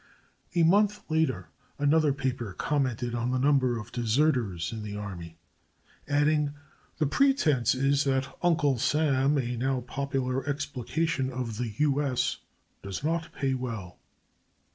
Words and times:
A 0.55 0.63
month 0.63 1.03
later 1.11 1.49
another 1.77 2.11
paper 2.11 2.53
commented 2.57 3.13
on 3.13 3.29
the 3.29 3.37
number 3.37 3.77
of 3.77 3.91
deserters 3.91 4.73
in 4.73 4.81
the 4.81 4.95
army, 4.95 5.37
adding 6.07 6.55
"The 6.97 7.05
pretence 7.05 7.75
is, 7.75 8.03
that 8.05 8.35
Uncle 8.41 8.79
Sam, 8.79 9.37
a 9.37 9.55
now 9.55 9.81
popular 9.81 10.43
explication 10.49 11.29
of 11.31 11.57
the 11.59 11.75
U. 11.77 12.01
S., 12.01 12.37
does 12.81 13.03
not 13.03 13.31
pay 13.31 13.53
well." 13.53 13.99